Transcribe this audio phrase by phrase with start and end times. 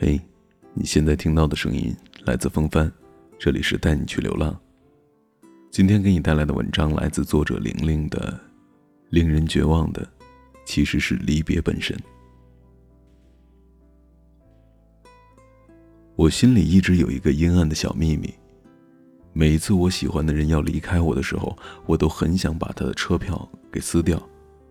[0.00, 0.20] 嘿，
[0.74, 1.92] 你现在听到的声音
[2.24, 2.88] 来自风帆，
[3.36, 4.56] 这里是带你去流浪。
[5.72, 8.30] 今天给你带来的文章来自作者玲玲的，
[9.10, 10.08] 《令人绝望的
[10.64, 11.96] 其实是离别本身》。
[16.14, 18.32] 我心里一直有一个阴暗的小秘密，
[19.32, 24.22] 每一次我喜欢的人要离开我的时候，我都很想把他的车票给撕掉，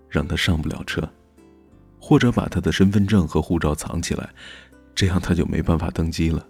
[0.07, 1.05] 让他上不了车，
[1.99, 4.29] 或者把他的身份证和护照藏起来。
[4.97, 6.43] 这样他就没办法登机了。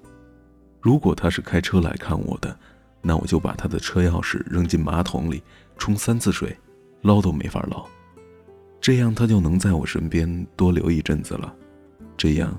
[0.79, 2.57] 如果他是开车来看我的，
[3.01, 5.43] 那我就把他的车钥匙扔进马桶里，
[5.77, 6.57] 冲三次水，
[7.01, 7.85] 捞都没法捞。
[8.79, 11.53] 这样他就能在我身边多留一阵子了。
[12.15, 12.57] 这样，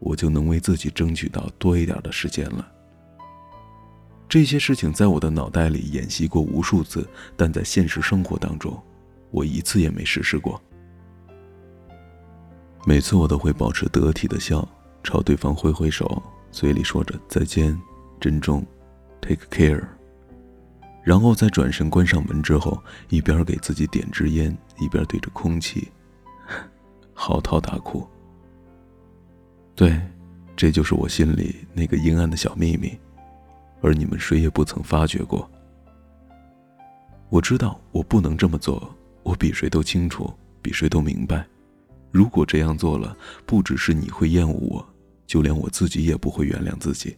[0.00, 2.70] 我就能为自己争取到多一点的时间了。
[4.28, 7.08] 这些事情在我的脑袋里演习过无数次，
[7.38, 8.78] 但在现实生活当中，
[9.30, 10.60] 我一次也没实施过。
[12.84, 14.68] 每次我都会保持得体的笑。
[15.06, 17.80] 朝对方挥挥手，嘴里说着再见，
[18.18, 18.66] 珍重
[19.20, 19.80] ，take care。
[21.04, 25.86] 然后在转身关上门之后，一边给自己点支烟，一边对着空气
[27.14, 28.04] 嚎啕大哭。
[29.76, 29.96] 对，
[30.56, 32.98] 这就是我心里那个阴暗的小秘密，
[33.82, 35.48] 而你们谁也不曾发觉过。
[37.28, 40.28] 我知道我不能这么做，我比谁都清楚，
[40.60, 41.46] 比谁都明白，
[42.10, 44.84] 如果这样做了，不只是你会厌恶我。
[45.26, 47.16] 就连我自己也不会原谅自己。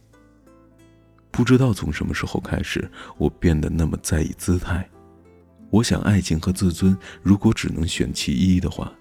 [1.31, 4.87] 不知道从什么时候开始，我变得那么在意姿态。
[5.69, 8.91] 我想，爱情和自尊，如果只能选其一的话，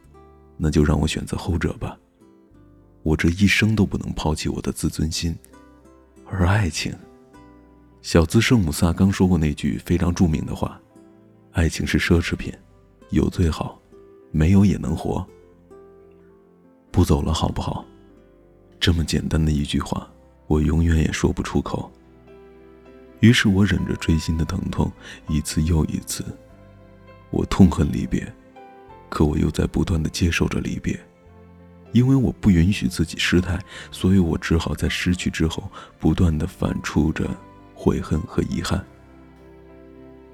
[0.56, 1.98] 那就让我选择后者吧。
[3.02, 5.34] 我这一生都不能抛弃我的自尊心。
[6.26, 6.94] 而爱情，
[8.02, 10.78] 小资圣母萨刚说过那句非常著名的话
[11.52, 12.52] ：“爱情是奢侈品，
[13.08, 13.80] 有最好，
[14.30, 15.26] 没有也能活。”
[16.92, 17.82] 不走了，好不好？
[18.80, 20.08] 这么简单的一句话，
[20.46, 21.90] 我永远也说不出口。
[23.20, 24.90] 于是我忍着锥心的疼痛，
[25.26, 26.24] 一次又一次。
[27.30, 28.32] 我痛恨离别，
[29.08, 30.98] 可我又在不断的接受着离别，
[31.92, 33.58] 因为我不允许自己失态，
[33.90, 37.28] 所以我只好在失去之后，不断的反刍着
[37.74, 38.82] 悔恨和遗憾。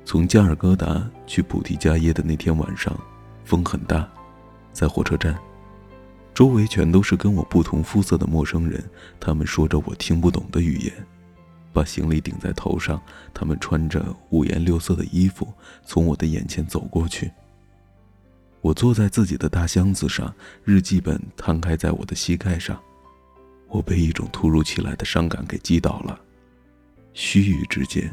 [0.05, 2.95] 从加尔各答去普提加耶的那天晚上，
[3.45, 4.07] 风很大，
[4.73, 5.35] 在火车站。
[6.35, 8.83] 周围全都是跟我不同肤色的陌生人，
[9.21, 10.93] 他们说着我听不懂的语言，
[11.73, 13.01] 把行李顶在头上。
[13.33, 15.53] 他们穿着五颜六色的衣服，
[15.85, 17.31] 从我的眼前走过去。
[18.61, 20.35] 我坐在自己的大箱子上，
[20.65, 22.81] 日记本摊开在我的膝盖上。
[23.69, 26.19] 我被一种突如其来的伤感给击倒了，
[27.13, 28.13] 须臾之间，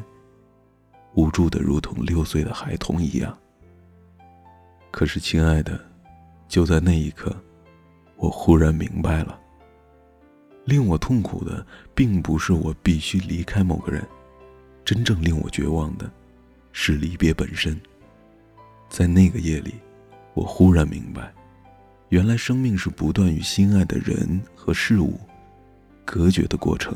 [1.16, 3.36] 无助的如同六岁的孩童一样。
[4.92, 5.80] 可是，亲爱的，
[6.48, 7.36] 就在那一刻。
[8.22, 9.38] 我忽然明白了，
[10.64, 11.66] 令我痛苦的
[11.96, 14.08] 并不是我必须离开某个人，
[14.86, 16.08] 真正令我绝望的，
[16.72, 17.76] 是离别本身。
[18.90, 19.74] 在那个夜里，
[20.36, 21.34] 我忽然明白，
[22.10, 25.20] 原来生命是不断与心爱的人和事物
[26.06, 26.96] 隔绝的过程。